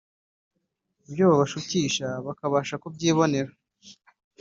[1.07, 3.51] ibyo babashukisha bakabasha kubyibonera